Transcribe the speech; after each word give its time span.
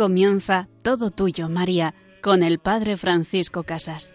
comienza 0.00 0.66
Todo 0.82 1.10
Tuyo, 1.10 1.50
María, 1.50 1.94
con 2.22 2.42
el 2.42 2.58
Padre 2.58 2.96
Francisco 2.96 3.64
Casas. 3.64 4.14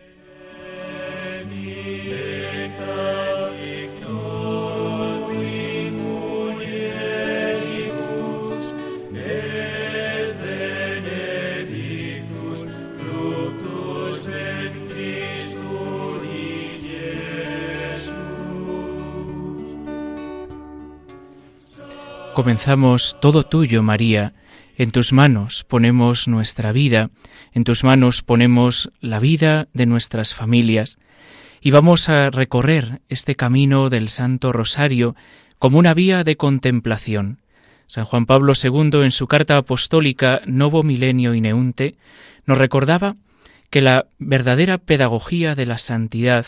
Comenzamos 22.33 23.17
todo 23.21 23.43
tuyo, 23.45 23.83
María. 23.83 24.33
En 24.77 24.91
tus 24.91 25.13
manos 25.13 25.63
ponemos 25.63 26.27
nuestra 26.27 26.71
vida, 26.73 27.09
en 27.53 27.63
tus 27.63 27.83
manos 27.83 28.21
ponemos 28.23 28.91
la 28.99 29.19
vida 29.19 29.67
de 29.73 29.85
nuestras 29.85 30.33
familias, 30.33 30.99
y 31.61 31.71
vamos 31.71 32.09
a 32.09 32.29
recorrer 32.29 33.01
este 33.07 33.35
camino 33.35 33.89
del 33.89 34.09
Santo 34.09 34.51
Rosario 34.51 35.15
como 35.59 35.79
una 35.79 35.93
vía 35.93 36.23
de 36.23 36.35
contemplación. 36.35 37.39
San 37.87 38.03
Juan 38.03 38.25
Pablo 38.25 38.53
II, 38.61 39.01
en 39.03 39.11
su 39.11 39.27
carta 39.27 39.57
apostólica 39.57 40.41
Novo 40.45 40.83
Milenio 40.83 41.33
Ineunte, 41.33 41.95
nos 42.45 42.57
recordaba 42.57 43.15
que 43.69 43.79
la 43.81 44.07
verdadera 44.19 44.77
pedagogía 44.77 45.55
de 45.55 45.65
la 45.65 45.77
santidad 45.77 46.45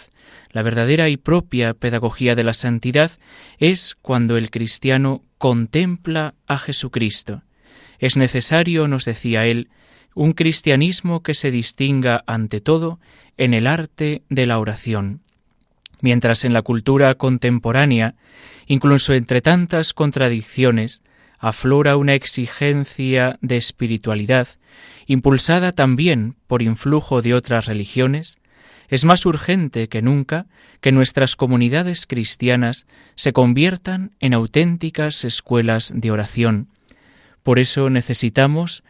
la 0.52 0.64
verdadera 0.64 1.10
y 1.10 1.18
propia 1.18 1.74
pedagogía 1.74 2.36
de 2.36 2.44
la 2.44 2.54
santidad 2.54 3.12
es 3.60 3.96
cuando 4.02 4.38
el 4.38 4.50
cristiano 4.50 5.24
contempla 5.38 6.34
a 6.48 6.58
Jesucristo. 6.58 7.44
Es 8.00 8.18
necesario, 8.18 8.88
nos 8.88 9.06
decía 9.06 9.46
él, 9.46 9.70
un 10.14 10.34
cristianismo 10.34 11.22
que 11.22 11.34
se 11.34 11.52
distinga 11.52 12.24
ante 12.26 12.62
todo 12.62 13.00
en 13.38 13.54
el 13.54 13.68
arte 13.68 14.24
de 14.30 14.48
la 14.48 14.60
oración. 14.60 15.22
Mientras 16.02 16.46
en 16.46 16.54
la 16.54 16.62
cultura 16.62 17.16
contemporánea, 17.16 18.16
incluso 18.66 19.14
entre 19.14 19.42
tantas 19.42 19.94
contradicciones, 19.94 21.02
aflora 21.40 21.98
una 21.98 22.14
exigencia 22.14 23.38
de 23.42 23.58
espiritualidad, 23.58 24.48
impulsada 25.06 25.72
también 25.72 26.36
por 26.48 26.62
influjo 26.62 27.22
de 27.22 27.34
otras 27.34 27.66
religiones, 27.66 28.38
es 28.90 29.06
más 29.06 29.26
urgente 29.26 29.88
que 29.88 30.02
nunca 30.02 30.48
que 30.82 30.92
nuestras 30.92 31.36
comunidades 31.36 32.08
cristianas 32.08 32.88
se 33.16 33.34
conviertan 33.34 34.12
en 34.20 34.34
auténticas 34.34 35.26
escuelas 35.26 35.92
de 35.96 36.12
oración. 36.12 36.70
Por 37.48 37.60
eso 37.60 37.90
necesitamos 37.90 38.84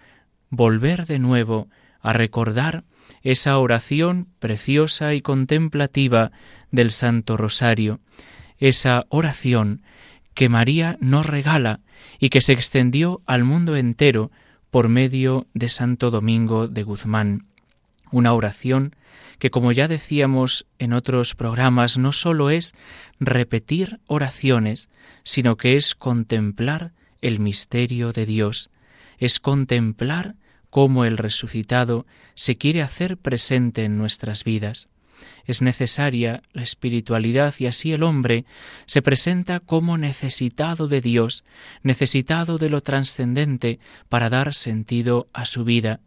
volver 0.49 1.05
de 1.05 1.19
nuevo 1.19 1.67
a 2.01 2.11
recordar 2.11 2.85
esa 3.21 3.55
oración 3.59 4.29
preciosa 4.39 5.13
y 5.13 5.21
contemplativa 5.21 6.31
del 6.71 6.91
Santo 6.91 7.37
Rosario, 7.37 7.99
esa 8.57 9.05
oración 9.09 9.83
que 10.33 10.49
María 10.49 10.97
nos 11.01 11.27
regala 11.27 11.81
y 12.17 12.29
que 12.29 12.41
se 12.41 12.53
extendió 12.53 13.21
al 13.27 13.43
mundo 13.43 13.75
entero 13.75 14.31
por 14.71 14.89
medio 14.89 15.45
de 15.53 15.69
Santo 15.69 16.09
Domingo 16.09 16.67
de 16.67 16.81
Guzmán. 16.81 17.45
Una 18.09 18.33
oración 18.33 18.95
que, 19.37 19.51
como 19.51 19.71
ya 19.71 19.87
decíamos 19.87 20.65
en 20.79 20.93
otros 20.93 21.35
programas, 21.35 21.99
no 21.99 22.11
sólo 22.11 22.49
es 22.49 22.73
repetir 23.19 23.99
oraciones, 24.07 24.89
sino 25.21 25.57
que 25.57 25.75
es 25.75 25.93
contemplar 25.93 26.93
el 27.27 27.39
misterio 27.39 28.11
de 28.11 28.25
Dios, 28.25 28.69
es 29.17 29.39
contemplar 29.39 30.35
cómo 30.69 31.05
el 31.05 31.17
resucitado 31.17 32.05
se 32.35 32.57
quiere 32.57 32.81
hacer 32.81 33.17
presente 33.17 33.83
en 33.83 33.97
nuestras 33.97 34.43
vidas. 34.43 34.89
Es 35.45 35.61
necesaria 35.61 36.41
la 36.51 36.61
espiritualidad 36.61 37.55
y 37.57 37.65
así 37.65 37.93
el 37.93 38.03
hombre 38.03 38.45
se 38.85 39.01
presenta 39.01 39.59
como 39.59 39.97
necesitado 39.97 40.87
de 40.87 41.01
Dios, 41.01 41.43
necesitado 41.83 42.57
de 42.57 42.69
lo 42.69 42.81
trascendente 42.81 43.79
para 44.09 44.29
dar 44.29 44.53
sentido 44.53 45.27
a 45.33 45.45
su 45.45 45.63
vida. 45.63 46.01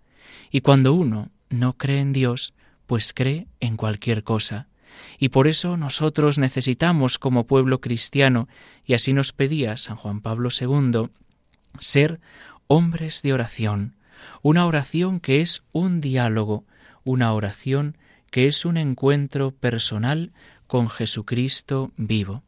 Y 0.51 0.61
cuando 0.61 0.93
uno 0.93 1.31
no 1.49 1.77
cree 1.77 2.01
en 2.01 2.13
Dios, 2.13 2.53
pues 2.87 3.13
cree 3.13 3.49
en 3.61 3.77
cualquier 3.77 4.23
cosa. 4.25 4.69
Y 5.19 5.31
por 5.31 5.49
eso 5.49 5.77
nosotros 5.77 6.39
necesitamos 6.39 7.19
como 7.19 7.47
pueblo 7.47 7.81
cristiano, 7.81 8.49
y 8.85 8.95
así 8.95 9.13
nos 9.13 9.33
pedía 9.33 9.77
San 9.77 9.97
Juan 9.97 10.21
Pablo 10.21 10.49
II, 10.59 11.11
ser 11.79 12.21
hombres 12.67 13.23
de 13.23 13.33
oración, 13.33 13.97
una 14.43 14.67
oración 14.67 15.21
que 15.21 15.41
es 15.41 15.63
un 15.73 16.01
diálogo, 16.01 16.65
una 17.05 17.33
oración 17.33 17.97
que 18.31 18.47
es 18.47 18.65
un 18.65 18.77
encuentro 18.77 19.51
personal 19.51 20.33
con 20.67 20.89
Jesucristo 20.89 21.91
vivo. 21.97 22.43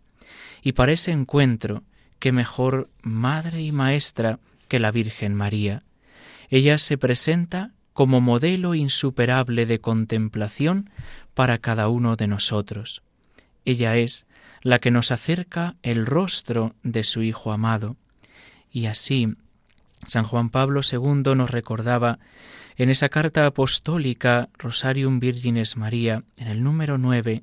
Y 0.62 0.72
para 0.72 0.92
ese 0.92 1.10
encuentro, 1.10 1.82
qué 2.18 2.30
mejor 2.30 2.88
madre 3.02 3.62
y 3.62 3.72
maestra 3.72 4.38
que 4.68 4.78
la 4.78 4.92
Virgen 4.92 5.34
María. 5.34 5.82
Ella 6.50 6.78
se 6.78 6.96
presenta 6.96 7.72
como 7.92 8.20
modelo 8.20 8.74
insuperable 8.74 9.66
de 9.66 9.80
contemplación 9.80 10.90
para 11.34 11.58
cada 11.58 11.88
uno 11.88 12.16
de 12.16 12.26
nosotros. 12.26 13.02
Ella 13.64 13.96
es 13.96 14.26
la 14.62 14.78
que 14.78 14.90
nos 14.90 15.10
acerca 15.10 15.76
el 15.82 16.06
rostro 16.06 16.74
de 16.82 17.04
su 17.04 17.22
Hijo 17.22 17.52
amado. 17.52 17.96
Y 18.70 18.86
así, 18.86 19.34
San 20.06 20.24
Juan 20.24 20.50
Pablo 20.50 20.80
II 20.90 21.34
nos 21.36 21.50
recordaba 21.50 22.18
en 22.76 22.90
esa 22.90 23.08
carta 23.08 23.46
apostólica 23.46 24.48
Rosarium 24.58 25.20
Virgines 25.20 25.76
María, 25.76 26.24
en 26.36 26.48
el 26.48 26.62
número 26.62 26.98
nueve, 26.98 27.42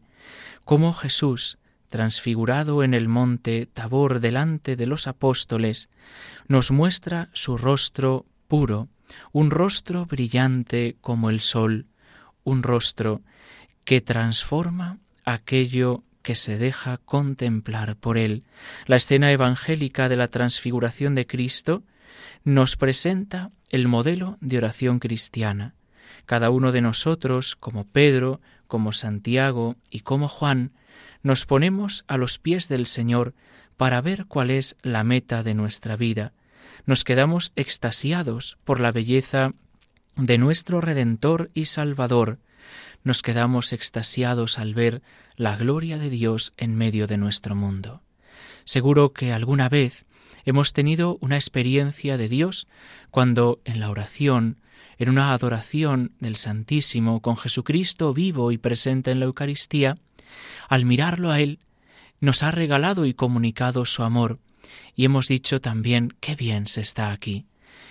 cómo 0.65 0.93
Jesús, 0.93 1.57
transfigurado 1.89 2.83
en 2.83 2.93
el 2.93 3.07
monte 3.07 3.65
Tabor 3.65 4.19
delante 4.19 4.75
de 4.75 4.85
los 4.85 5.07
apóstoles, 5.07 5.89
nos 6.47 6.71
muestra 6.71 7.29
su 7.33 7.57
rostro 7.57 8.25
puro, 8.47 8.87
un 9.31 9.51
rostro 9.51 10.05
brillante 10.05 10.97
como 11.01 11.29
el 11.29 11.41
sol, 11.41 11.85
un 12.43 12.63
rostro 12.63 13.21
que 13.89 14.01
transforma 14.01 14.99
aquello 15.25 16.03
que 16.21 16.35
se 16.35 16.59
deja 16.59 16.97
contemplar 16.97 17.95
por 17.95 18.19
él. 18.19 18.43
La 18.85 18.97
escena 18.97 19.31
evangélica 19.31 20.09
de 20.09 20.15
la 20.15 20.27
transfiguración 20.27 21.15
de 21.15 21.25
Cristo 21.25 21.81
nos 22.43 22.75
presenta 22.75 23.49
el 23.71 23.87
modelo 23.87 24.37
de 24.41 24.59
oración 24.59 24.99
cristiana. 24.99 25.73
Cada 26.27 26.51
uno 26.51 26.71
de 26.71 26.81
nosotros, 26.81 27.55
como 27.55 27.83
Pedro, 27.83 28.41
como 28.67 28.91
Santiago 28.91 29.75
y 29.89 30.01
como 30.01 30.27
Juan, 30.27 30.71
nos 31.23 31.47
ponemos 31.47 32.05
a 32.07 32.17
los 32.17 32.37
pies 32.37 32.67
del 32.67 32.85
Señor 32.85 33.33
para 33.75 34.01
ver 34.01 34.27
cuál 34.27 34.51
es 34.51 34.75
la 34.83 35.03
meta 35.03 35.41
de 35.41 35.55
nuestra 35.55 35.95
vida, 35.95 36.33
nos 36.85 37.03
quedamos 37.03 37.53
extasiados 37.55 38.59
por 38.65 38.79
la 38.81 38.91
belleza 38.91 39.53
de 40.15 40.37
nuestro 40.37 40.79
Redentor 40.79 41.49
y 41.55 41.65
Salvador, 41.65 42.37
nos 43.03 43.21
quedamos 43.21 43.73
extasiados 43.73 44.59
al 44.59 44.73
ver 44.73 45.01
la 45.35 45.55
gloria 45.55 45.97
de 45.97 46.09
Dios 46.09 46.53
en 46.57 46.75
medio 46.75 47.07
de 47.07 47.17
nuestro 47.17 47.55
mundo. 47.55 48.01
Seguro 48.65 49.13
que 49.13 49.33
alguna 49.33 49.69
vez 49.69 50.05
hemos 50.45 50.73
tenido 50.73 51.17
una 51.21 51.35
experiencia 51.35 52.17
de 52.17 52.29
Dios 52.29 52.67
cuando 53.09 53.61
en 53.65 53.79
la 53.79 53.89
oración, 53.89 54.57
en 54.97 55.09
una 55.09 55.33
adoración 55.33 56.11
del 56.19 56.35
Santísimo 56.35 57.21
con 57.21 57.37
Jesucristo 57.37 58.13
vivo 58.13 58.51
y 58.51 58.57
presente 58.57 59.11
en 59.11 59.19
la 59.19 59.25
Eucaristía, 59.25 59.97
al 60.67 60.85
mirarlo 60.85 61.31
a 61.31 61.39
Él, 61.39 61.59
nos 62.19 62.43
ha 62.43 62.51
regalado 62.51 63.05
y 63.05 63.13
comunicado 63.13 63.85
su 63.85 64.03
amor, 64.03 64.39
y 64.95 65.05
hemos 65.05 65.27
dicho 65.27 65.61
también, 65.61 66.13
qué 66.19 66.35
bien 66.35 66.67
se 66.67 66.81
está 66.81 67.11
aquí, 67.11 67.45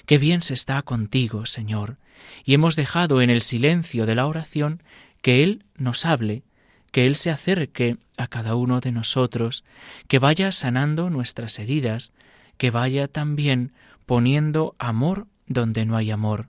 qué 0.07 0.19
bien 0.19 0.43
se 0.43 0.55
está 0.55 0.83
contigo, 0.83 1.47
Señor, 1.47 1.97
y 2.45 2.55
hemos 2.55 2.77
dejado 2.77 3.23
en 3.23 3.31
el 3.31 3.43
silencio 3.43 4.07
de 4.07 4.15
la 4.15 4.27
oración 4.27 4.83
que 5.23 5.43
Él 5.43 5.65
nos 5.77 6.07
hable, 6.07 6.45
que 6.91 7.07
Él 7.07 7.17
se 7.17 7.31
acerque 7.31 7.99
a 8.17 8.29
cada 8.29 8.55
uno 8.55 8.81
de 8.81 8.93
nosotros, 8.93 9.65
que 10.09 10.19
vaya 10.19 10.53
sanando 10.53 11.11
nuestras 11.11 11.59
heridas, 11.59 12.13
que 12.57 12.71
vaya 12.71 13.09
también 13.09 13.73
poniendo 14.07 14.75
amor 14.79 15.27
donde 15.47 15.87
no 15.87 15.97
hay 15.97 16.11
amor. 16.11 16.49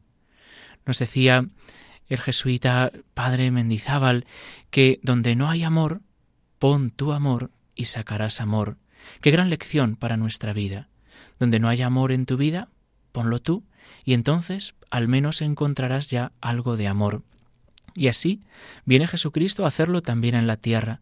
Nos 0.86 1.00
decía 1.00 1.48
el 2.08 2.20
jesuita 2.20 2.92
padre 3.14 3.52
Mendizábal 3.52 4.26
que 4.72 5.00
donde 5.04 5.36
no 5.36 5.50
hay 5.50 5.64
amor, 5.64 6.02
pon 6.58 6.90
tu 6.90 7.14
amor 7.14 7.52
y 7.76 7.86
sacarás 7.86 8.42
amor. 8.42 8.78
Qué 9.22 9.32
gran 9.32 9.50
lección 9.50 9.96
para 9.96 10.18
nuestra 10.18 10.54
vida. 10.54 10.90
Donde 11.40 11.60
no 11.60 11.70
haya 11.70 11.86
amor 11.86 12.12
en 12.12 12.26
tu 12.26 12.36
vida, 12.36 12.70
ponlo 13.12 13.40
tú, 13.40 13.64
y 14.04 14.14
entonces 14.14 14.76
al 14.90 15.08
menos 15.08 15.42
encontrarás 15.42 16.10
ya 16.10 16.32
algo 16.42 16.76
de 16.76 16.88
amor. 16.88 17.24
Y 18.00 18.08
así 18.08 18.42
viene 18.86 19.08
Jesucristo 19.08 19.66
a 19.66 19.68
hacerlo 19.68 20.02
también 20.02 20.34
en 20.34 20.48
la 20.48 20.56
tierra. 20.56 21.02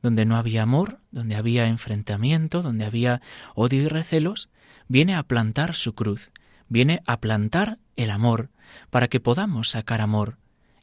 Donde 0.00 0.24
no 0.24 0.36
había 0.36 0.62
amor, 0.62 1.00
donde 1.10 1.36
había 1.36 1.66
enfrentamiento, 1.66 2.62
donde 2.62 2.86
había 2.86 3.20
odio 3.54 3.82
y 3.82 3.88
recelos, 3.88 4.48
viene 4.88 5.14
a 5.14 5.22
plantar 5.22 5.74
su 5.74 5.94
cruz, 5.94 6.30
viene 6.70 7.02
a 7.04 7.20
plantar 7.20 7.78
el 7.96 8.08
amor, 8.10 8.48
para 8.88 9.08
que 9.08 9.20
podamos 9.20 9.68
sacar 9.68 10.00
amor. 10.00 10.38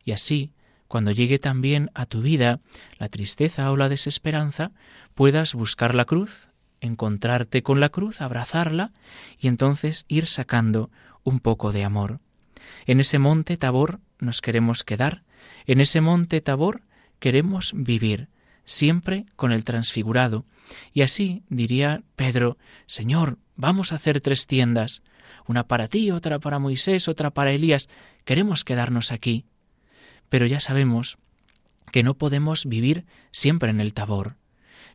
Y 0.06 0.12
así, 0.12 0.51
cuando 0.88 1.09
llegue 1.09 1.39
también 1.39 1.89
a 1.95 2.06
tu 2.06 2.21
vida 2.21 2.60
la 3.00 3.10
tristeza 3.10 3.71
o 3.71 3.77
la 3.77 3.89
desesperanza, 3.89 4.74
puedas 5.15 5.56
buscar 5.56 5.95
la 5.95 6.06
cruz, 6.06 6.50
encontrarte 6.81 7.63
con 7.63 7.80
la 7.80 7.89
cruz, 7.89 8.21
abrazarla 8.21 8.92
y 9.39 9.48
entonces 9.48 10.06
ir 10.07 10.27
sacando 10.27 10.92
un 11.24 11.39
poco 11.39 11.71
de 11.71 11.83
amor. 11.83 12.19
En 12.86 13.00
ese 13.00 13.18
monte 13.18 13.57
Tabor 13.57 14.01
nos 14.19 14.42
queremos 14.42 14.83
quedar, 14.83 15.24
en 15.67 15.81
ese 15.81 16.01
monte 16.01 16.41
Tabor 16.41 16.81
queremos 17.19 17.73
vivir, 17.75 18.29
siempre 18.65 19.25
con 19.35 19.51
el 19.51 19.63
transfigurado. 19.63 20.45
Y 20.93 21.01
así 21.01 21.43
diría 21.49 22.03
Pedro, 22.15 22.57
Señor, 22.85 23.37
vamos 23.55 23.91
a 23.91 23.95
hacer 23.95 24.21
tres 24.21 24.47
tiendas, 24.47 25.03
una 25.45 25.67
para 25.67 25.87
ti, 25.87 26.11
otra 26.11 26.39
para 26.39 26.59
Moisés, 26.59 27.07
otra 27.07 27.31
para 27.31 27.51
Elías, 27.51 27.89
queremos 28.25 28.63
quedarnos 28.63 29.11
aquí. 29.11 29.45
Pero 30.29 30.45
ya 30.45 30.59
sabemos 30.59 31.17
que 31.91 32.03
no 32.03 32.17
podemos 32.17 32.65
vivir 32.65 33.05
siempre 33.31 33.69
en 33.69 33.79
el 33.79 33.93
Tabor, 33.93 34.35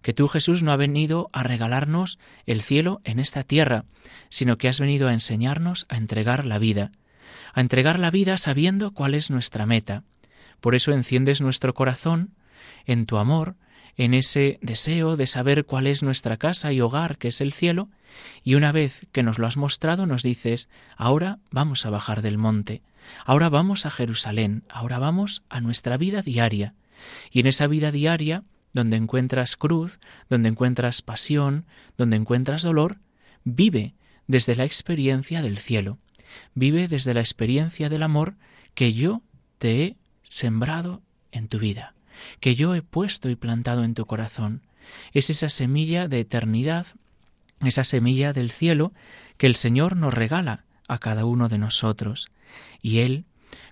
que 0.03 0.13
tú 0.13 0.29
Jesús 0.29 0.63
no 0.63 0.73
ha 0.73 0.77
venido 0.77 1.31
a 1.33 1.43
regalarnos 1.43 2.19
el 2.45 2.61
cielo 2.61 3.01
en 3.05 3.19
esta 3.19 3.45
tierra, 3.45 3.85
sino 4.29 4.59
que 4.59 4.69
has 4.69 4.81
venido 4.81 5.09
a 5.09 5.13
enseñarnos 5.13 5.87
a 5.89 5.97
entregar 5.97 6.45
la 6.45 6.59
vida, 6.59 6.93
a 7.55 7.61
entregar 7.61 7.99
la 7.99 8.11
vida 8.11 8.37
sabiendo 8.37 8.93
cuál 8.93 9.15
es 9.15 9.31
nuestra 9.31 9.65
meta. 9.65 10.05
Por 10.63 10.77
eso 10.77 10.93
enciendes 10.93 11.41
nuestro 11.41 11.75
corazón 11.75 12.31
en 12.87 13.05
tu 13.05 13.19
amor, 13.19 13.57
en 13.97 14.15
ese 14.15 14.61
deseo 14.63 15.17
de 15.17 15.27
saber 15.27 15.67
cuál 15.67 15.89
es 15.89 16.05
nuestra 16.05 16.37
casa 16.37 16.73
y 16.73 16.81
hogar, 16.81 17.19
que 17.19 17.29
es 17.29 17.41
el 17.41 17.53
cielo, 17.53 17.91
y 18.45 18.55
una 18.55 18.71
vez 18.71 19.09
que 19.11 19.25
nos 19.25 19.41
lo 19.41 19.49
has 19.49 19.57
mostrado 19.57 20.07
nos 20.07 20.23
dices, 20.23 20.69
ahora 20.97 21.41
vamos 21.51 21.85
a 21.85 21.91
bajar 21.91 22.23
del 22.23 22.39
monte, 22.39 22.81
ahora 23.27 23.49
vamos 23.49 23.87
a 23.87 23.91
Jerusalén, 23.91 24.63
ahora 24.71 25.01
vamos 25.01 25.43
a 25.49 25.61
nuestra 25.61 25.97
vida 25.97 26.23
diaria, 26.23 26.75
y 27.33 27.41
en 27.41 27.49
esa 27.49 27.67
vida 27.67 27.91
diaria, 27.91 28.45
donde 28.73 28.97
encuentras 28.97 29.57
cruz, 29.57 29.99
donde 30.31 30.49
encuentras 30.49 31.03
pasión, 31.03 31.67
donde 31.99 32.17
encuentras 32.17 32.63
dolor, 32.63 33.01
vive 33.43 33.95
desde 34.29 34.55
la 34.55 34.65
experiencia 34.65 35.43
del 35.43 35.59
cielo, 35.59 35.99
vive 36.55 36.87
desde 36.87 37.15
la 37.15 37.21
experiencia 37.21 37.89
del 37.89 38.05
amor 38.05 38.37
que 38.75 38.95
yo 38.95 39.23
te 39.59 39.83
he 39.83 39.97
sembrado 40.33 41.03
en 41.31 41.49
tu 41.49 41.59
vida 41.59 41.95
que 42.41 42.55
yo 42.55 42.75
he 42.75 42.83
puesto 42.83 43.29
y 43.29 43.37
plantado 43.37 43.85
en 43.85 43.95
tu 43.95 44.07
corazón. 44.07 44.63
Es 45.13 45.31
esa 45.31 45.49
semilla 45.49 46.09
de 46.09 46.21
eternidad, 46.21 46.87
esa 47.61 47.85
semilla 47.85 48.33
del 48.33 48.51
cielo 48.51 48.93
que 49.37 49.47
el 49.47 49.57
Señor 49.57 49.97
nos 49.97 50.15
regala 50.15 50.65
a 50.89 50.99
cada 50.99 51.25
uno 51.25 51.49
de 51.49 51.59
nosotros. 51.59 52.31
Y 52.81 53.01
Él, 53.01 53.25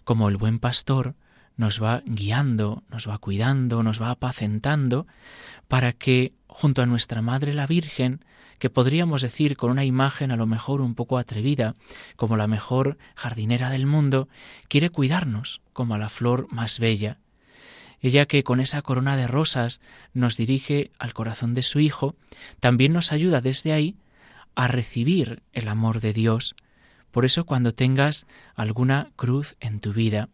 como 0.05 0.29
el 0.29 0.37
buen 0.37 0.59
pastor, 0.59 1.15
nos 1.57 1.83
va 1.83 2.03
guiando, 2.07 2.85
nos 2.89 3.09
va 3.09 3.19
cuidando, 3.19 3.83
nos 3.83 4.01
va 4.01 4.11
apacentando, 4.11 5.07
para 5.69 5.93
que, 5.93 6.33
junto 6.47 6.83
a 6.83 6.87
nuestra 6.87 7.23
Madre 7.23 7.55
la 7.55 7.67
Virgen, 7.67 8.25
que 8.61 8.71
podríamos 8.71 9.23
decir 9.23 9.57
con 9.57 9.71
una 9.71 9.85
imagen 9.85 10.31
a 10.31 10.37
lo 10.37 10.47
mejor 10.47 10.83
un 10.83 10.95
poco 10.95 11.19
atrevida, 11.19 11.75
como 12.15 12.37
la 12.37 12.47
mejor 12.47 12.99
jardinera 13.17 13.71
del 13.71 13.87
mundo, 13.87 14.29
quiere 14.69 14.91
cuidarnos 14.91 15.63
como 15.73 15.97
a 15.97 15.99
la 15.99 16.11
flor 16.11 16.47
más 16.53 16.79
bella, 16.79 17.19
ella 18.01 18.27
que 18.27 18.45
con 18.45 18.61
esa 18.61 18.83
corona 18.83 19.17
de 19.17 19.27
rosas 19.27 19.81
nos 20.15 20.37
dirige 20.37 20.91
al 20.99 21.13
corazón 21.13 21.55
de 21.55 21.63
su 21.63 21.81
Hijo, 21.81 22.17
también 22.61 22.93
nos 22.93 23.13
ayuda 23.13 23.41
desde 23.41 23.73
ahí 23.73 23.97
a 24.55 24.69
recibir 24.69 25.43
el 25.53 25.69
amor 25.69 26.01
de 26.01 26.13
Dios. 26.13 26.55
Por 27.11 27.25
eso 27.25 27.45
cuando 27.45 27.73
tengas 27.73 28.27
alguna 28.55 29.11
cruz 29.17 29.57
en 29.61 29.81
tu 29.81 29.93
vida, 29.93 30.29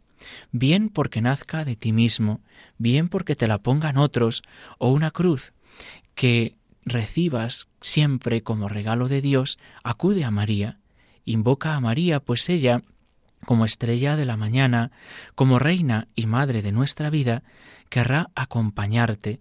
bien 0.52 0.88
porque 0.88 1.20
nazca 1.20 1.64
de 1.64 1.76
ti 1.76 1.92
mismo, 1.92 2.40
bien 2.78 3.08
porque 3.08 3.36
te 3.36 3.48
la 3.48 3.58
pongan 3.58 3.98
otros, 3.98 4.42
o 4.78 4.90
una 4.90 5.10
cruz 5.10 5.52
que 6.14 6.56
recibas 6.86 7.66
siempre 7.82 8.42
como 8.42 8.68
regalo 8.68 9.08
de 9.08 9.20
Dios, 9.20 9.58
acude 9.82 10.24
a 10.24 10.30
María, 10.30 10.78
invoca 11.24 11.74
a 11.74 11.80
María, 11.80 12.20
pues 12.20 12.48
ella 12.48 12.82
como 13.44 13.66
estrella 13.66 14.16
de 14.16 14.24
la 14.24 14.36
mañana, 14.36 14.90
como 15.34 15.58
reina 15.58 16.08
y 16.14 16.26
madre 16.26 16.62
de 16.62 16.72
nuestra 16.72 17.10
vida, 17.10 17.42
querrá 17.90 18.30
acompañarte, 18.34 19.40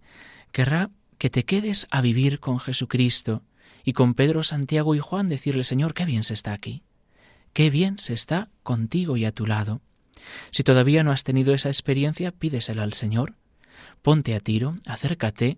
querrá 0.52 0.90
que 1.18 1.30
te 1.30 1.46
quedes 1.46 1.88
a 1.92 2.02
vivir 2.02 2.40
con 2.40 2.60
Jesucristo 2.60 3.42
y 3.84 3.94
con 3.94 4.14
Pedro, 4.14 4.44
Santiago 4.44 4.96
y 4.96 5.00
Juan 5.00 5.30
decirle, 5.30 5.64
Señor, 5.64 5.94
qué 5.94 6.06
bien 6.06 6.24
se 6.24 6.34
está 6.34 6.54
aquí, 6.54 6.84
qué 7.54 7.70
bien 7.70 7.98
se 7.98 8.14
está 8.14 8.50
contigo 8.64 9.18
y 9.18 9.26
a 9.26 9.32
tu 9.32 9.46
lado. 9.46 9.82
Si 10.52 10.64
todavía 10.64 11.04
no 11.04 11.12
has 11.12 11.24
tenido 11.24 11.54
esa 11.54 11.70
experiencia, 11.70 12.32
pídesela 12.32 12.84
al 12.84 12.94
Señor. 12.94 13.36
Ponte 14.02 14.36
a 14.36 14.40
tiro, 14.40 14.76
acércate 14.86 15.58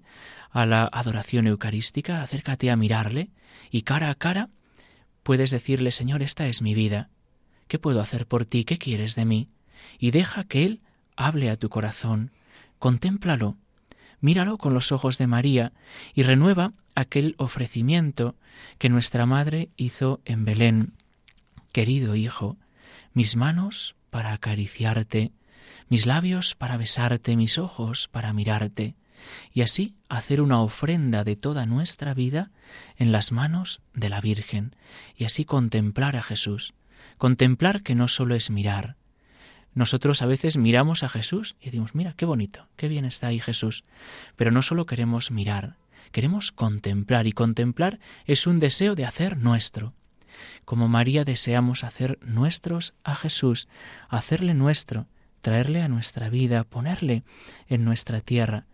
a 0.51 0.65
la 0.65 0.83
adoración 0.91 1.47
eucarística, 1.47 2.21
acércate 2.21 2.71
a 2.71 2.75
mirarle 2.75 3.29
y 3.71 3.81
cara 3.81 4.09
a 4.09 4.15
cara 4.15 4.49
puedes 5.23 5.51
decirle, 5.51 5.91
Señor, 5.91 6.21
esta 6.21 6.47
es 6.47 6.61
mi 6.61 6.73
vida, 6.73 7.09
¿Qué 7.67 7.79
puedo 7.79 8.01
hacer 8.01 8.27
por 8.27 8.45
ti? 8.45 8.63
¿Qué 8.63 8.77
quieres 8.77 9.15
de 9.15 9.25
mí? 9.25 9.49
Y 9.99 10.11
deja 10.11 10.45
que 10.45 10.65
Él 10.65 10.81
hable 11.15 11.49
a 11.49 11.57
tu 11.57 11.69
corazón. 11.69 12.31
Contémplalo. 12.79 13.57
Míralo 14.19 14.57
con 14.57 14.73
los 14.73 14.91
ojos 14.91 15.17
de 15.17 15.27
María 15.27 15.73
y 16.13 16.23
renueva 16.23 16.73
aquel 16.95 17.35
ofrecimiento 17.37 18.35
que 18.79 18.89
nuestra 18.89 19.25
Madre 19.25 19.69
hizo 19.75 20.21
en 20.25 20.45
Belén. 20.45 20.93
Querido 21.71 22.15
Hijo, 22.15 22.57
mis 23.13 23.35
manos 23.35 23.95
para 24.09 24.31
acariciarte, 24.31 25.31
mis 25.89 26.05
labios 26.05 26.55
para 26.55 26.77
besarte, 26.77 27.35
mis 27.35 27.57
ojos 27.57 28.07
para 28.11 28.33
mirarte, 28.33 28.95
y 29.53 29.61
así 29.61 29.95
hacer 30.09 30.41
una 30.41 30.61
ofrenda 30.61 31.23
de 31.23 31.35
toda 31.35 31.65
nuestra 31.65 32.13
vida 32.13 32.51
en 32.97 33.11
las 33.11 33.31
manos 33.31 33.81
de 33.93 34.09
la 34.09 34.21
Virgen, 34.21 34.75
y 35.15 35.25
así 35.25 35.45
contemplar 35.45 36.15
a 36.15 36.23
Jesús. 36.23 36.73
Contemplar 37.17 37.81
que 37.81 37.95
no 37.95 38.07
solo 38.07 38.35
es 38.35 38.49
mirar. 38.49 38.95
Nosotros 39.73 40.21
a 40.21 40.25
veces 40.25 40.57
miramos 40.57 41.03
a 41.03 41.09
Jesús 41.09 41.55
y 41.61 41.65
decimos, 41.65 41.93
mira, 41.93 42.13
qué 42.13 42.25
bonito, 42.25 42.67
qué 42.77 42.87
bien 42.87 43.05
está 43.05 43.27
ahí 43.27 43.39
Jesús. 43.39 43.83
Pero 44.35 44.51
no 44.51 44.61
solo 44.61 44.85
queremos 44.85 45.29
mirar, 45.29 45.77
queremos 46.11 46.51
contemplar 46.51 47.27
y 47.27 47.31
contemplar 47.31 47.99
es 48.25 48.47
un 48.47 48.59
deseo 48.59 48.95
de 48.95 49.05
hacer 49.05 49.37
nuestro. 49.37 49.93
Como 50.65 50.87
María 50.87 51.23
deseamos 51.23 51.83
hacer 51.83 52.19
nuestros 52.21 52.93
a 53.03 53.15
Jesús, 53.15 53.67
hacerle 54.09 54.53
nuestro, 54.53 55.07
traerle 55.47 55.81
a 55.81 55.87
nuestra 55.87 56.29
vida, 56.29 56.65
ponerle 56.65 57.23
en 57.69 57.85
nuestra 57.85 58.19
tierra. 58.19 58.65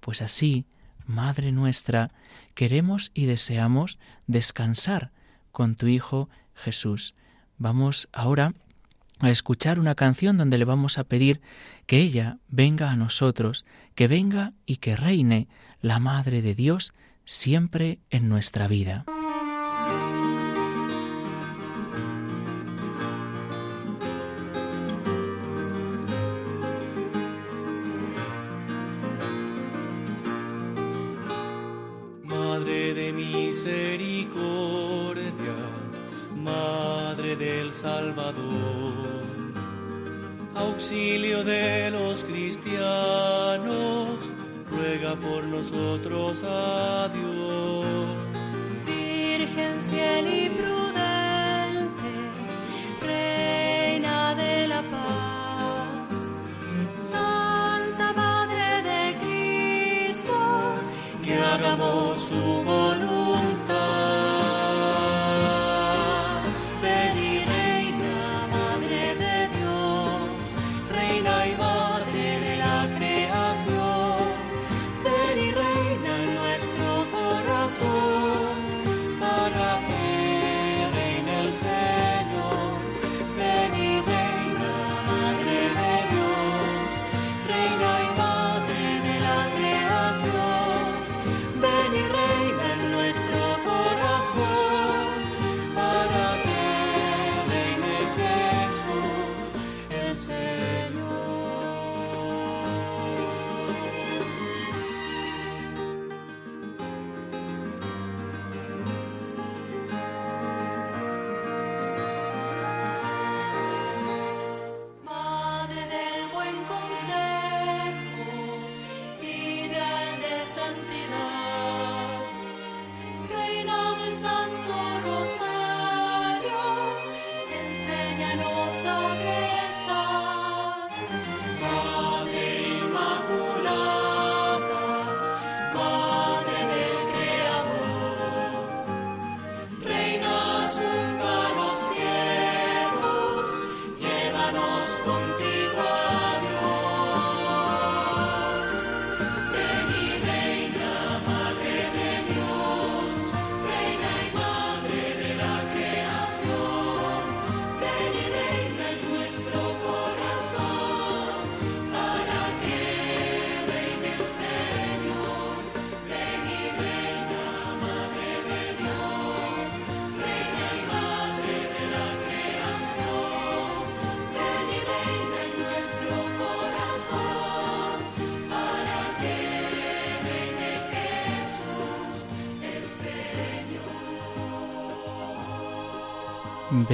Pues 0.00 0.22
así, 0.22 0.64
Madre 1.04 1.52
nuestra, 1.52 2.10
queremos 2.54 3.10
y 3.12 3.26
deseamos 3.26 3.98
descansar 4.26 5.10
con 5.50 5.74
tu 5.74 5.88
Hijo 5.88 6.30
Jesús. 6.54 7.14
Vamos 7.58 8.08
ahora 8.14 8.54
a 9.20 9.28
escuchar 9.28 9.78
una 9.78 9.94
canción 9.94 10.38
donde 10.38 10.56
le 10.56 10.64
vamos 10.64 10.96
a 10.96 11.04
pedir 11.04 11.42
que 11.84 11.98
ella 11.98 12.38
venga 12.48 12.90
a 12.90 12.96
nosotros, 12.96 13.66
que 13.94 14.08
venga 14.08 14.54
y 14.64 14.76
que 14.76 14.96
reine 14.96 15.48
la 15.82 15.98
Madre 15.98 16.40
de 16.40 16.54
Dios 16.54 16.94
siempre 17.26 17.98
en 18.08 18.30
nuestra 18.30 18.68
vida. 18.68 19.04
Salvador, 37.82 38.94
auxilio 40.54 41.42
de 41.42 41.90
los 41.90 42.22
cristianos, 42.22 42.78
ruega 44.70 45.16
por 45.16 45.42
nosotros 45.42 46.44
a 46.44 47.08
Dios. 47.12 47.51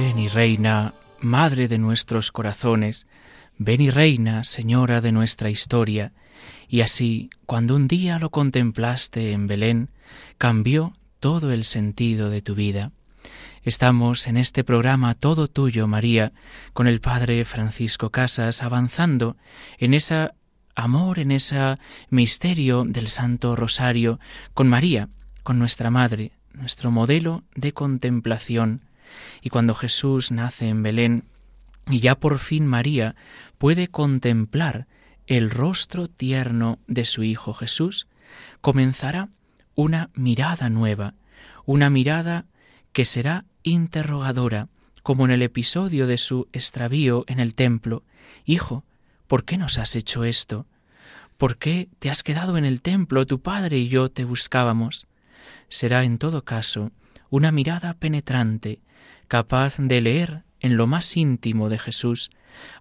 Ven 0.01 0.17
y 0.17 0.29
reina, 0.29 0.93
Madre 1.19 1.67
de 1.67 1.77
nuestros 1.77 2.31
corazones, 2.31 3.05
ven 3.57 3.81
y 3.81 3.89
reina, 3.89 4.45
Señora 4.45 5.01
de 5.01 5.11
nuestra 5.11 5.49
historia, 5.49 6.13
y 6.69 6.79
así, 6.79 7.29
cuando 7.45 7.75
un 7.75 7.89
día 7.89 8.17
lo 8.17 8.29
contemplaste 8.29 9.33
en 9.33 9.47
Belén, 9.47 9.89
cambió 10.37 10.93
todo 11.19 11.51
el 11.51 11.65
sentido 11.65 12.29
de 12.29 12.41
tu 12.41 12.55
vida. 12.55 12.93
Estamos 13.63 14.27
en 14.27 14.37
este 14.37 14.63
programa 14.63 15.15
Todo 15.15 15.49
Tuyo, 15.49 15.85
María, 15.85 16.31
con 16.71 16.87
el 16.87 17.01
Padre 17.01 17.43
Francisco 17.43 18.09
Casas, 18.09 18.63
avanzando 18.63 19.35
en 19.79 19.93
ese 19.93 20.29
amor, 20.75 21.19
en 21.19 21.31
ese 21.31 21.77
misterio 22.09 22.85
del 22.85 23.09
Santo 23.09 23.53
Rosario, 23.57 24.17
con 24.53 24.69
María, 24.69 25.09
con 25.43 25.59
nuestra 25.59 25.91
Madre, 25.91 26.31
nuestro 26.53 26.89
modelo 26.89 27.43
de 27.53 27.73
contemplación. 27.73 28.88
Y 29.41 29.49
cuando 29.49 29.75
Jesús 29.75 30.31
nace 30.31 30.67
en 30.67 30.83
Belén, 30.83 31.23
y 31.89 31.99
ya 31.99 32.15
por 32.15 32.39
fin 32.39 32.67
María 32.67 33.15
puede 33.57 33.87
contemplar 33.87 34.87
el 35.27 35.49
rostro 35.49 36.07
tierno 36.07 36.79
de 36.87 37.05
su 37.05 37.23
Hijo 37.23 37.53
Jesús, 37.53 38.07
comenzará 38.61 39.29
una 39.75 40.09
mirada 40.13 40.69
nueva, 40.69 41.13
una 41.65 41.89
mirada 41.89 42.45
que 42.93 43.05
será 43.05 43.45
interrogadora, 43.63 44.67
como 45.03 45.25
en 45.25 45.31
el 45.31 45.41
episodio 45.41 46.07
de 46.07 46.17
su 46.17 46.47
extravío 46.51 47.23
en 47.27 47.39
el 47.39 47.55
templo. 47.55 48.03
Hijo, 48.45 48.83
¿por 49.27 49.45
qué 49.45 49.57
nos 49.57 49.77
has 49.77 49.95
hecho 49.95 50.23
esto? 50.23 50.65
¿Por 51.37 51.57
qué 51.57 51.89
te 51.99 52.09
has 52.09 52.21
quedado 52.21 52.57
en 52.57 52.65
el 52.65 52.81
templo? 52.81 53.25
Tu 53.25 53.39
padre 53.39 53.77
y 53.77 53.87
yo 53.87 54.09
te 54.09 54.25
buscábamos. 54.25 55.07
Será 55.69 56.03
en 56.03 56.17
todo 56.17 56.43
caso 56.43 56.91
una 57.29 57.51
mirada 57.51 57.93
penetrante, 57.93 58.81
capaz 59.27 59.75
de 59.77 60.01
leer 60.01 60.43
en 60.59 60.77
lo 60.77 60.87
más 60.87 61.15
íntimo 61.15 61.69
de 61.69 61.79
Jesús, 61.79 62.31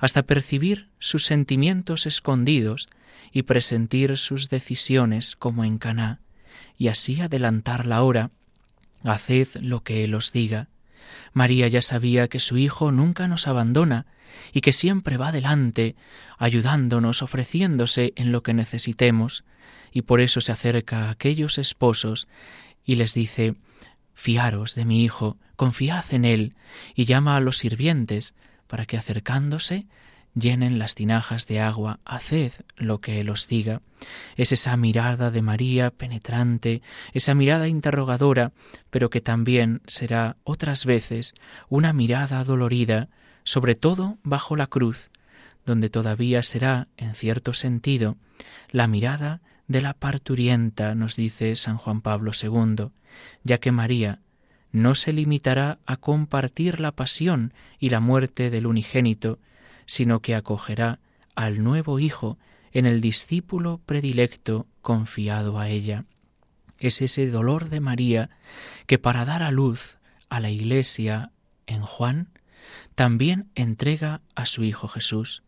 hasta 0.01 0.23
percibir 0.23 0.89
sus 0.99 1.25
sentimientos 1.25 2.07
escondidos 2.07 2.89
y 3.33 3.43
presentir 3.43 4.17
sus 4.17 4.49
decisiones 4.49 5.37
como 5.37 5.65
en 5.65 5.79
Caná, 5.79 6.21
y 6.77 6.89
así 6.89 7.21
adelantar 7.21 7.87
la 7.87 8.03
hora. 8.03 8.31
Haced 9.05 9.49
lo 9.61 9.83
que 9.83 10.05
Él 10.05 10.15
os 10.15 10.33
diga. 10.33 10.69
María 11.33 11.69
ya 11.69 11.83
sabía 11.83 12.29
que 12.29 12.41
su 12.41 12.59
Hijo 12.59 12.91
nunca 12.93 13.29
nos 13.29 13.47
abandona 13.47 14.07
y 14.53 14.61
que 14.61 14.73
siempre 14.73 15.17
va 15.17 15.33
delante, 15.33 15.97
ayudándonos, 16.39 17.23
ofreciéndose 17.23 18.13
en 18.17 18.33
lo 18.33 18.43
que 18.43 18.55
necesitemos, 18.55 19.45
y 19.93 20.03
por 20.03 20.21
eso 20.21 20.41
se 20.41 20.53
acerca 20.53 21.07
a 21.07 21.11
aquellos 21.11 21.59
esposos 21.59 22.29
y 22.85 22.97
les 22.97 23.15
dice 23.15 23.55
Fiaros 24.15 24.75
de 24.75 24.85
mi 24.85 25.05
Hijo, 25.05 25.39
confiad 25.59 26.05
en 26.13 26.25
Él, 26.25 26.55
y 26.95 27.05
llama 27.05 27.37
a 27.37 27.41
los 27.41 27.59
sirvientes, 27.59 28.35
para 28.69 28.87
que 28.87 28.97
acercándose 28.97 29.87
llenen 30.35 30.79
las 30.79 30.95
tinajas 30.95 31.49
de 31.49 31.59
agua, 31.59 31.99
haced 32.05 32.53
lo 32.77 33.01
que 33.01 33.21
Él 33.21 33.29
os 33.29 33.49
diga. 33.49 33.83
Es 34.37 34.53
esa 34.53 34.77
mirada 34.77 35.33
de 35.33 35.43
María 35.43 35.91
penetrante, 35.91 36.81
esa 37.13 37.35
mirada 37.35 37.67
interrogadora, 37.67 38.53
pero 38.91 39.11
que 39.11 39.21
también 39.21 39.83
será 39.89 40.37
otras 40.45 40.87
veces 40.87 41.35
una 41.69 41.93
mirada 41.93 42.45
dolorida, 42.45 43.09
sobre 43.43 43.75
todo 43.75 44.19
bajo 44.23 44.55
la 44.55 44.69
cruz, 44.69 45.11
donde 45.67 45.91
todavía 45.91 46.43
será, 46.45 46.87
en 46.97 47.17
cierto 47.17 47.53
sentido, 47.53 48.17
la 48.71 48.87
mirada 48.87 49.41
de 49.67 49.83
la 49.83 49.93
parturienta, 49.93 50.95
nos 50.95 51.17
dice 51.17 51.57
San 51.57 51.79
Juan 51.79 52.01
Pablo 52.01 52.31
II, 52.41 52.91
ya 53.43 53.59
que 53.59 53.73
María 53.73 54.21
no 54.73 54.95
se 54.95 55.13
limitará 55.13 55.79
a 55.87 55.97
compartir 55.97 56.81
la 56.81 56.93
pasión 56.93 57.53
y 57.79 57.89
la 57.89 58.01
muerte 58.01 58.51
del 58.51 58.67
unigénito, 58.67 59.39
sino 59.87 60.21
que 60.21 60.35
acogerá 60.35 61.01
al 61.35 61.63
nuevo 61.63 61.99
Hijo 61.99 62.39
en 62.73 62.87
el 62.87 63.01
discípulo 63.01 63.81
predilecto 63.87 64.67
confiado 64.83 65.59
a 65.59 65.69
ella. 65.69 66.05
Es 66.79 67.01
ese 67.03 67.29
dolor 67.31 67.69
de 67.69 67.81
María 67.81 68.31
que 68.87 68.99
para 68.99 69.25
dar 69.25 69.43
a 69.43 69.51
luz 69.51 69.99
a 70.29 70.41
la 70.41 70.51
Iglesia 70.51 71.33
en 71.67 71.83
Juan, 71.83 72.29
también 72.95 73.51
entrega 73.55 74.21
a 74.35 74.47
su 74.47 74.65
Hijo 74.65 74.89
Jesús, 74.89 75.43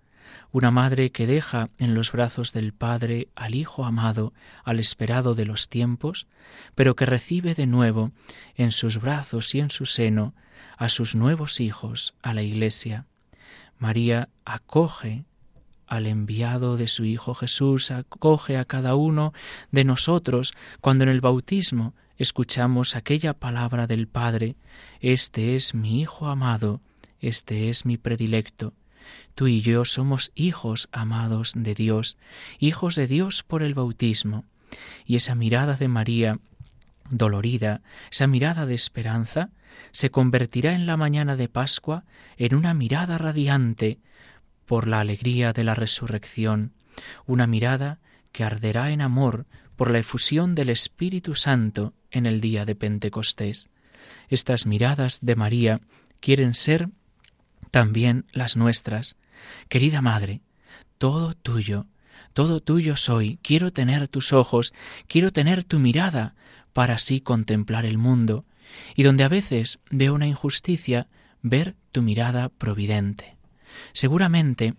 una 0.53 0.71
madre 0.71 1.11
que 1.11 1.27
deja 1.27 1.71
en 1.79 1.95
los 1.95 2.13
brazos 2.13 2.53
del 2.53 2.73
Padre 2.73 3.29
al 3.35 3.55
Hijo 3.55 3.85
amado, 3.85 4.33
al 4.65 4.81
esperado 4.81 5.35
de 5.35 5.47
los 5.47 5.69
tiempos, 5.69 6.27
pero 6.75 6.97
que 6.97 7.07
recibe 7.07 7.55
de 7.55 7.67
nuevo 7.67 8.13
en 8.57 8.73
sus 8.73 9.01
brazos 9.01 9.55
y 9.55 9.61
en 9.61 9.71
su 9.71 9.87
seno 9.87 10.35
a 10.77 10.89
sus 10.89 11.15
nuevos 11.15 11.61
hijos, 11.61 12.15
a 12.23 12.35
la 12.35 12.43
Iglesia. 12.43 13.07
María 13.79 14.29
acoge 14.45 15.25
al 15.87 16.07
enviado 16.07 16.77
de 16.77 16.89
su 16.89 17.05
Hijo 17.05 17.35
Jesús, 17.35 17.91
acoge 17.91 18.57
a 18.57 18.65
cada 18.65 18.95
uno 18.95 19.33
de 19.71 19.85
nosotros 19.85 20.55
cuando 20.81 21.05
en 21.05 21.11
el 21.11 21.21
bautismo 21.21 21.95
escuchamos 22.17 22.97
aquella 22.97 23.35
palabra 23.35 23.87
del 23.87 24.07
Padre, 24.07 24.57
Este 25.01 25.57
es 25.57 25.75
mi 25.75 26.01
Hijo 26.01 26.29
amado, 26.29 26.81
este 27.21 27.69
es 27.69 27.85
mi 27.85 27.99
predilecto. 27.99 28.73
Tú 29.35 29.47
y 29.47 29.63
yo 29.63 29.85
somos 29.85 30.33
hijos 30.35 30.89
amados 30.93 31.55
de 31.57 31.75
Dios, 31.75 32.17
hijos 32.59 32.95
de 32.95 33.07
Dios 33.07 33.43
por 33.43 33.63
el 33.63 33.75
bautismo. 33.75 34.45
Y 35.05 35.17
esa 35.17 35.35
mirada 35.35 35.77
de 35.77 35.89
María 35.89 36.39
dolorida, 37.11 37.83
esa 38.11 38.27
mirada 38.27 38.67
de 38.67 38.75
esperanza, 38.75 39.51
se 39.93 40.11
convertirá 40.11 40.75
en 40.75 40.87
la 40.87 40.97
mañana 40.97 41.37
de 41.37 41.49
Pascua 41.49 42.05
en 42.37 42.55
una 42.55 42.75
mirada 42.75 43.19
radiante 43.19 43.99
por 44.67 44.87
la 44.87 45.01
alegría 45.01 45.53
de 45.53 45.65
la 45.65 45.75
resurrección, 45.75 46.73
una 47.27 47.47
mirada 47.47 47.99
que 48.33 48.45
arderá 48.45 48.91
en 48.91 49.01
amor 49.01 49.47
por 49.77 49.91
la 49.91 49.99
efusión 49.99 50.55
del 50.55 50.69
Espíritu 50.69 51.35
Santo 51.35 51.95
en 52.11 52.27
el 52.27 52.41
día 52.41 52.65
de 52.65 52.75
Pentecostés. 52.75 53.69
Estas 54.29 54.67
miradas 54.67 55.19
de 55.23 55.37
María 55.37 55.81
quieren 56.21 56.55
ser 56.55 56.91
también 57.71 58.27
las 58.33 58.57
nuestras. 58.57 59.17
Querida 59.69 60.03
Madre, 60.03 60.43
todo 60.99 61.35
tuyo, 61.35 61.87
todo 62.33 62.61
tuyo 62.61 62.97
soy, 62.97 63.39
quiero 63.43 63.73
tener 63.73 64.09
tus 64.09 64.33
ojos, 64.33 64.73
quiero 65.07 65.33
tener 65.33 65.65
tu 65.65 65.79
mirada, 65.79 66.35
para 66.73 66.95
así 66.95 67.21
contemplar 67.21 67.85
el 67.85 67.99
mundo, 67.99 68.45
y 68.95 69.03
donde 69.03 69.25
a 69.25 69.29
veces 69.29 69.81
veo 69.91 70.15
una 70.15 70.27
injusticia, 70.27 71.09
ver 71.43 71.75
tu 71.91 72.03
mirada 72.03 72.49
providente. 72.49 73.37
Seguramente 73.93 74.75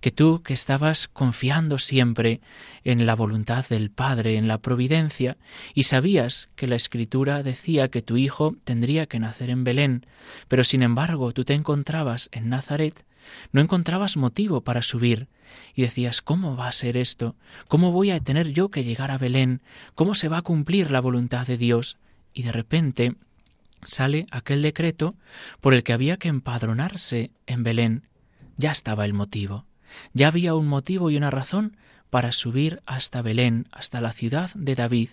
que 0.00 0.10
tú 0.10 0.42
que 0.42 0.54
estabas 0.54 1.08
confiando 1.08 1.78
siempre 1.78 2.40
en 2.84 3.06
la 3.06 3.14
voluntad 3.14 3.66
del 3.68 3.90
Padre, 3.90 4.36
en 4.36 4.48
la 4.48 4.58
providencia, 4.58 5.36
y 5.74 5.84
sabías 5.84 6.50
que 6.56 6.66
la 6.66 6.76
Escritura 6.76 7.42
decía 7.42 7.88
que 7.88 8.02
tu 8.02 8.16
hijo 8.16 8.56
tendría 8.64 9.06
que 9.06 9.18
nacer 9.18 9.50
en 9.50 9.64
Belén, 9.64 10.06
pero 10.48 10.64
sin 10.64 10.82
embargo 10.82 11.32
tú 11.32 11.44
te 11.44 11.54
encontrabas 11.54 12.28
en 12.32 12.48
Nazaret, 12.48 13.04
no 13.52 13.60
encontrabas 13.60 14.16
motivo 14.16 14.62
para 14.62 14.82
subir, 14.82 15.28
y 15.74 15.82
decías 15.82 16.22
¿cómo 16.22 16.56
va 16.56 16.68
a 16.68 16.72
ser 16.72 16.96
esto? 16.96 17.36
¿Cómo 17.68 17.92
voy 17.92 18.10
a 18.10 18.20
tener 18.20 18.52
yo 18.52 18.70
que 18.70 18.84
llegar 18.84 19.10
a 19.10 19.18
Belén? 19.18 19.60
¿Cómo 19.94 20.14
se 20.14 20.28
va 20.28 20.38
a 20.38 20.42
cumplir 20.42 20.90
la 20.90 21.00
voluntad 21.00 21.46
de 21.46 21.56
Dios? 21.56 21.98
Y 22.34 22.42
de 22.42 22.52
repente 22.52 23.14
sale 23.84 24.26
aquel 24.30 24.62
decreto 24.62 25.14
por 25.60 25.74
el 25.74 25.82
que 25.82 25.92
había 25.92 26.16
que 26.16 26.28
empadronarse 26.28 27.30
en 27.46 27.62
Belén, 27.62 28.02
ya 28.62 28.70
estaba 28.70 29.04
el 29.04 29.12
motivo. 29.12 29.66
Ya 30.14 30.28
había 30.28 30.54
un 30.54 30.68
motivo 30.68 31.10
y 31.10 31.16
una 31.16 31.32
razón 31.32 31.76
para 32.10 32.30
subir 32.30 32.80
hasta 32.86 33.20
Belén, 33.20 33.66
hasta 33.72 34.00
la 34.00 34.12
ciudad 34.12 34.52
de 34.54 34.76
David. 34.76 35.08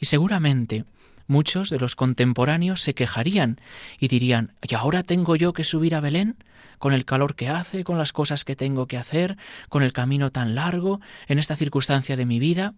Y 0.00 0.06
seguramente 0.06 0.84
muchos 1.28 1.70
de 1.70 1.78
los 1.78 1.94
contemporáneos 1.94 2.82
se 2.82 2.94
quejarían 2.94 3.60
y 4.00 4.08
dirían 4.08 4.54
¿Y 4.68 4.74
ahora 4.74 5.04
tengo 5.04 5.36
yo 5.36 5.52
que 5.52 5.62
subir 5.62 5.94
a 5.94 6.00
Belén? 6.00 6.36
con 6.80 6.92
el 6.92 7.04
calor 7.04 7.36
que 7.36 7.48
hace, 7.48 7.84
con 7.84 7.96
las 7.96 8.12
cosas 8.12 8.44
que 8.44 8.56
tengo 8.56 8.88
que 8.88 8.96
hacer, 8.96 9.38
con 9.68 9.84
el 9.84 9.92
camino 9.92 10.32
tan 10.32 10.56
largo, 10.56 11.00
en 11.28 11.38
esta 11.38 11.54
circunstancia 11.54 12.16
de 12.16 12.26
mi 12.26 12.40
vida, 12.40 12.74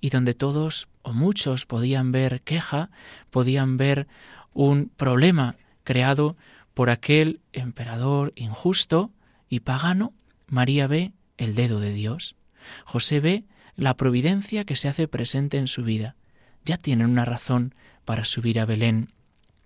y 0.00 0.08
donde 0.08 0.32
todos 0.32 0.88
o 1.02 1.12
muchos 1.12 1.66
podían 1.66 2.10
ver 2.10 2.40
queja, 2.40 2.88
podían 3.28 3.76
ver 3.76 4.08
un 4.54 4.90
problema 4.96 5.56
creado 5.82 6.38
por 6.72 6.88
aquel 6.88 7.40
emperador 7.52 8.32
injusto, 8.34 9.10
y 9.48 9.60
pagano, 9.60 10.14
María 10.46 10.86
ve 10.86 11.12
el 11.36 11.54
dedo 11.54 11.80
de 11.80 11.92
Dios. 11.92 12.36
José 12.84 13.20
ve 13.20 13.44
la 13.76 13.96
providencia 13.96 14.64
que 14.64 14.76
se 14.76 14.88
hace 14.88 15.08
presente 15.08 15.58
en 15.58 15.68
su 15.68 15.82
vida. 15.82 16.16
Ya 16.64 16.76
tienen 16.76 17.10
una 17.10 17.24
razón 17.24 17.74
para 18.04 18.24
subir 18.24 18.60
a 18.60 18.66
Belén. 18.66 19.10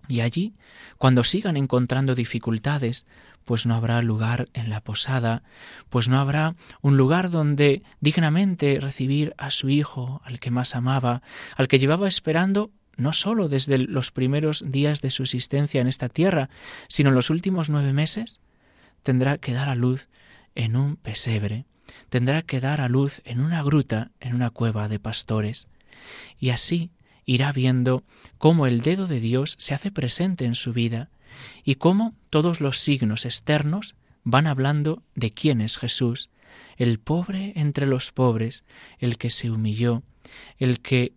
Y 0.09 0.21
allí, 0.21 0.55
cuando 0.97 1.23
sigan 1.23 1.57
encontrando 1.57 2.15
dificultades, 2.15 3.05
pues 3.45 3.67
no 3.67 3.75
habrá 3.75 4.01
lugar 4.03 4.49
en 4.55 4.71
la 4.71 4.81
posada, 4.81 5.43
pues 5.91 6.09
no 6.09 6.19
habrá 6.19 6.55
un 6.81 6.97
lugar 6.97 7.31
donde 7.31 7.83
dignamente 8.01 8.79
recibir 8.81 9.35
a 9.37 9.51
su 9.51 9.69
hijo, 9.69 10.23
al 10.25 10.41
que 10.41 10.51
más 10.51 10.75
amaba, 10.75 11.23
al 11.57 11.69
que 11.69 11.79
llevaba 11.79 12.09
esperando 12.09 12.71
no 12.97 13.13
sólo 13.13 13.49
desde 13.49 13.79
los 13.79 14.11
primeros 14.11 14.65
días 14.67 15.03
de 15.03 15.11
su 15.11 15.23
existencia 15.23 15.81
en 15.81 15.87
esta 15.87 16.09
tierra, 16.09 16.51
sino 16.89 17.11
en 17.11 17.15
los 17.15 17.31
últimos 17.31 17.71
nueve 17.71 17.93
meses, 17.93 18.41
tendrá 19.09 19.39
que 19.39 19.55
dar 19.55 19.71
a 19.71 19.75
luz 19.75 20.11
en 20.55 20.77
un 20.77 20.97
pesebre, 20.97 21.65
tendrá 22.11 22.43
que 22.43 22.61
dar 22.61 22.83
a 22.83 22.91
luz 22.91 23.23
en 23.25 23.41
una 23.41 23.63
gruta, 23.63 24.11
en 24.21 24.35
una 24.35 24.51
cueva 24.51 24.87
de 24.87 24.99
pastores. 24.99 25.67
Y 26.39 26.51
así 26.51 26.91
irá 27.25 27.51
viendo 27.51 28.05
cómo 28.37 28.67
el 28.67 28.83
dedo 28.83 29.07
de 29.07 29.19
Dios 29.19 29.57
se 29.59 29.73
hace 29.73 29.91
presente 29.91 30.45
en 30.45 30.55
su 30.55 30.75
vida 30.75 31.09
y 31.65 31.77
cómo 31.77 32.17
todos 32.29 32.61
los 32.61 32.81
signos 32.81 33.25
externos 33.25 33.95
van 34.25 34.47
hablando 34.47 35.03
de 35.15 35.33
quién 35.33 35.63
es 35.63 35.79
Jesús, 35.79 36.29
el 36.77 36.99
pobre 36.99 37.55
entre 37.57 37.87
los 37.87 38.13
pobres, 38.13 38.67
el 38.99 39.17
que 39.17 39.31
se 39.31 39.51
humilló, 39.51 40.03
el 40.59 40.81
que, 40.81 41.15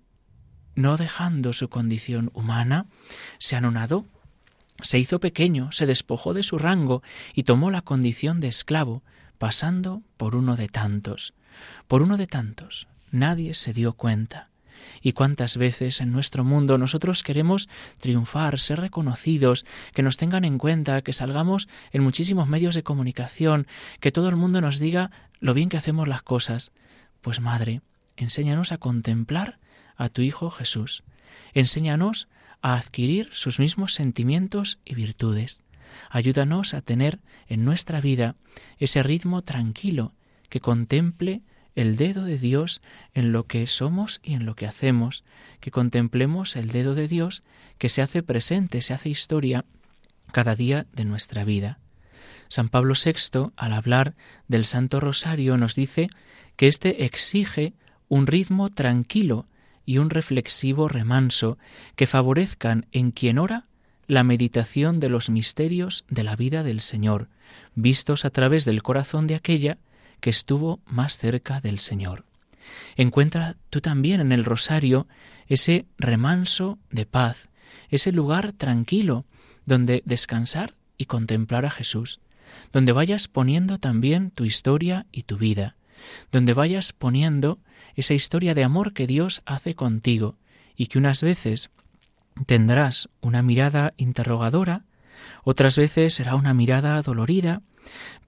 no 0.75 0.95
dejando 0.95 1.51
su 1.51 1.67
condición 1.67 2.31
humana, 2.33 2.85
se 3.37 3.57
anonadó, 3.57 4.07
se 4.81 4.99
hizo 4.99 5.19
pequeño, 5.19 5.71
se 5.71 5.85
despojó 5.85 6.33
de 6.33 6.43
su 6.43 6.57
rango 6.57 7.03
y 7.33 7.43
tomó 7.43 7.71
la 7.71 7.81
condición 7.81 8.39
de 8.39 8.47
esclavo, 8.47 9.03
pasando 9.37 10.03
por 10.17 10.35
uno 10.35 10.55
de 10.55 10.67
tantos. 10.67 11.33
Por 11.87 12.01
uno 12.01 12.17
de 12.17 12.27
tantos. 12.27 12.87
Nadie 13.11 13.53
se 13.53 13.73
dio 13.73 13.93
cuenta. 13.93 14.49
Y 15.01 15.13
cuántas 15.13 15.57
veces 15.57 16.01
en 16.01 16.11
nuestro 16.11 16.43
mundo 16.43 16.77
nosotros 16.77 17.23
queremos 17.23 17.69
triunfar, 17.99 18.59
ser 18.59 18.79
reconocidos, 18.79 19.65
que 19.93 20.03
nos 20.03 20.17
tengan 20.17 20.45
en 20.45 20.57
cuenta, 20.57 21.01
que 21.01 21.13
salgamos 21.13 21.67
en 21.91 22.03
muchísimos 22.03 22.47
medios 22.47 22.75
de 22.75 22.83
comunicación, 22.83 23.67
que 23.99 24.11
todo 24.11 24.29
el 24.29 24.35
mundo 24.35 24.61
nos 24.61 24.79
diga 24.79 25.11
lo 25.39 25.53
bien 25.53 25.69
que 25.69 25.77
hacemos 25.77 26.07
las 26.07 26.21
cosas. 26.21 26.71
Pues 27.21 27.39
Madre, 27.39 27.81
enséñanos 28.15 28.71
a 28.71 28.77
contemplar 28.77 29.59
a 29.95 30.09
tu 30.09 30.21
Hijo 30.21 30.51
Jesús. 30.51 31.03
Enséñanos 31.53 32.27
a 32.61 32.75
adquirir 32.75 33.29
sus 33.31 33.59
mismos 33.59 33.93
sentimientos 33.93 34.79
y 34.85 34.95
virtudes. 34.95 35.61
Ayúdanos 36.09 36.73
a 36.73 36.81
tener 36.81 37.19
en 37.47 37.65
nuestra 37.65 38.01
vida 38.01 38.35
ese 38.77 39.03
ritmo 39.03 39.41
tranquilo 39.41 40.13
que 40.49 40.59
contemple 40.59 41.41
el 41.75 41.95
dedo 41.95 42.23
de 42.23 42.37
Dios 42.37 42.81
en 43.13 43.31
lo 43.31 43.45
que 43.45 43.65
somos 43.67 44.19
y 44.23 44.33
en 44.33 44.45
lo 44.45 44.55
que 44.55 44.67
hacemos, 44.67 45.23
que 45.59 45.71
contemplemos 45.71 46.55
el 46.55 46.67
dedo 46.67 46.95
de 46.95 47.07
Dios 47.07 47.43
que 47.77 47.89
se 47.89 48.01
hace 48.01 48.23
presente, 48.23 48.81
se 48.81 48.93
hace 48.93 49.09
historia 49.09 49.65
cada 50.31 50.55
día 50.55 50.85
de 50.93 51.05
nuestra 51.05 51.43
vida. 51.43 51.79
San 52.47 52.69
Pablo 52.69 52.93
VI, 52.93 53.51
al 53.55 53.73
hablar 53.73 54.15
del 54.47 54.65
Santo 54.65 54.99
Rosario, 54.99 55.57
nos 55.57 55.75
dice 55.75 56.09
que 56.57 56.67
éste 56.67 57.05
exige 57.05 57.73
un 58.09 58.27
ritmo 58.27 58.69
tranquilo 58.69 59.47
y 59.85 59.97
un 59.97 60.09
reflexivo 60.09 60.87
remanso 60.87 61.57
que 61.95 62.07
favorezcan 62.07 62.85
en 62.91 63.11
quien 63.11 63.39
ora 63.39 63.67
la 64.07 64.23
meditación 64.23 64.99
de 64.99 65.09
los 65.09 65.29
misterios 65.29 66.05
de 66.09 66.23
la 66.23 66.35
vida 66.35 66.63
del 66.63 66.81
Señor, 66.81 67.29
vistos 67.75 68.25
a 68.25 68.29
través 68.29 68.65
del 68.65 68.83
corazón 68.83 69.27
de 69.27 69.35
aquella 69.35 69.77
que 70.19 70.29
estuvo 70.29 70.81
más 70.85 71.17
cerca 71.17 71.61
del 71.61 71.79
Señor. 71.79 72.25
Encuentra 72.95 73.55
tú 73.69 73.81
también 73.81 74.21
en 74.21 74.31
el 74.31 74.45
rosario 74.45 75.07
ese 75.47 75.85
remanso 75.97 76.77
de 76.89 77.05
paz, 77.05 77.49
ese 77.89 78.11
lugar 78.11 78.53
tranquilo 78.53 79.25
donde 79.65 80.01
descansar 80.05 80.75
y 80.97 81.05
contemplar 81.05 81.65
a 81.65 81.71
Jesús, 81.71 82.19
donde 82.71 82.91
vayas 82.91 83.27
poniendo 83.27 83.77
también 83.77 84.31
tu 84.31 84.45
historia 84.45 85.05
y 85.11 85.23
tu 85.23 85.37
vida, 85.37 85.75
donde 86.31 86.53
vayas 86.53 86.93
poniendo 86.93 87.59
esa 87.95 88.13
historia 88.13 88.53
de 88.53 88.63
amor 88.63 88.93
que 88.93 89.07
Dios 89.07 89.41
hace 89.45 89.75
contigo 89.75 90.37
y 90.75 90.87
que 90.87 90.97
unas 90.97 91.21
veces 91.21 91.69
tendrás 92.45 93.09
una 93.21 93.41
mirada 93.41 93.93
interrogadora, 93.97 94.85
otras 95.43 95.77
veces 95.77 96.13
será 96.13 96.35
una 96.35 96.53
mirada 96.53 97.01
dolorida, 97.01 97.61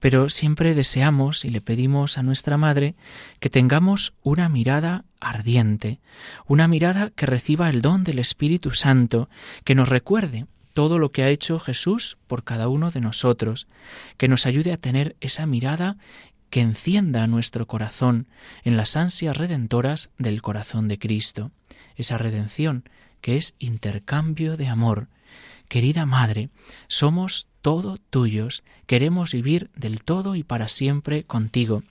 pero 0.00 0.28
siempre 0.28 0.74
deseamos 0.74 1.44
y 1.44 1.50
le 1.50 1.60
pedimos 1.60 2.18
a 2.18 2.22
nuestra 2.22 2.58
Madre 2.58 2.94
que 3.40 3.50
tengamos 3.50 4.14
una 4.22 4.48
mirada 4.48 5.04
ardiente, 5.20 6.00
una 6.46 6.68
mirada 6.68 7.10
que 7.10 7.26
reciba 7.26 7.70
el 7.70 7.80
don 7.80 8.04
del 8.04 8.18
Espíritu 8.18 8.72
Santo, 8.72 9.28
que 9.64 9.74
nos 9.74 9.88
recuerde 9.88 10.46
todo 10.74 10.98
lo 10.98 11.12
que 11.12 11.22
ha 11.22 11.28
hecho 11.28 11.60
Jesús 11.60 12.18
por 12.26 12.42
cada 12.42 12.68
uno 12.68 12.90
de 12.90 13.00
nosotros, 13.00 13.68
que 14.18 14.28
nos 14.28 14.44
ayude 14.44 14.72
a 14.72 14.76
tener 14.76 15.16
esa 15.20 15.46
mirada 15.46 15.96
que 16.54 16.60
encienda 16.60 17.26
nuestro 17.26 17.66
corazón 17.66 18.28
en 18.62 18.76
las 18.76 18.96
ansias 18.96 19.36
redentoras 19.36 20.10
del 20.18 20.40
corazón 20.40 20.86
de 20.86 21.00
Cristo, 21.00 21.50
esa 21.96 22.16
redención 22.16 22.88
que 23.20 23.36
es 23.36 23.56
intercambio 23.58 24.56
de 24.56 24.68
amor. 24.68 25.08
Querida 25.66 26.06
Madre, 26.06 26.50
somos 26.86 27.48
todo 27.60 27.98
tuyos, 27.98 28.62
queremos 28.86 29.32
vivir 29.32 29.72
del 29.74 30.04
todo 30.04 30.36
y 30.36 30.44
para 30.44 30.68
siempre 30.68 31.24
contigo. 31.24 31.82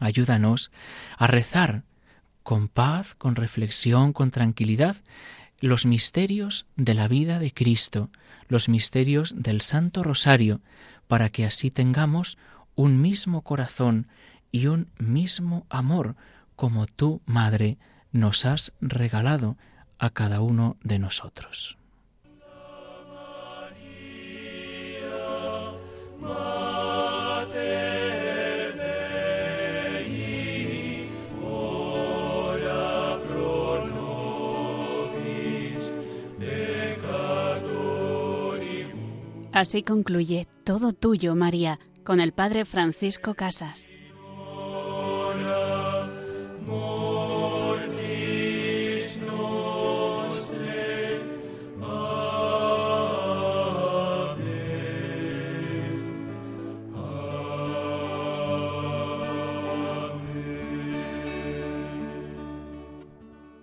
Ayúdanos 0.00 0.72
a 1.16 1.28
rezar 1.28 1.84
con 2.42 2.66
paz, 2.66 3.14
con 3.14 3.36
reflexión, 3.36 4.12
con 4.12 4.32
tranquilidad, 4.32 4.96
los 5.60 5.86
misterios 5.86 6.66
de 6.74 6.94
la 6.94 7.06
vida 7.06 7.38
de 7.38 7.54
Cristo, 7.54 8.10
los 8.48 8.68
misterios 8.68 9.32
del 9.36 9.60
Santo 9.60 10.02
Rosario, 10.02 10.60
para 11.06 11.28
que 11.28 11.44
así 11.44 11.70
tengamos 11.70 12.36
un 12.74 13.00
mismo 13.00 13.42
corazón 13.42 14.08
y 14.50 14.66
un 14.66 14.88
mismo 14.98 15.66
amor, 15.70 16.16
como 16.56 16.86
tú, 16.86 17.20
Madre, 17.26 17.78
nos 18.12 18.44
has 18.44 18.72
regalado 18.80 19.56
a 19.98 20.10
cada 20.10 20.40
uno 20.40 20.76
de 20.82 20.98
nosotros. 20.98 21.78
Así 39.52 39.82
concluye 39.82 40.48
Todo 40.64 40.92
Tuyo, 40.92 41.36
María, 41.36 41.78
con 42.04 42.20
el 42.20 42.32
Padre 42.32 42.64
Francisco 42.64 43.34
Casas. 43.34 43.88